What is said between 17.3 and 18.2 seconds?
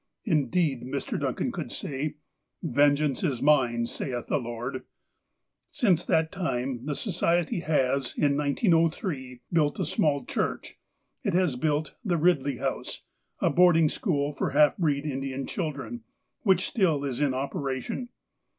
operation.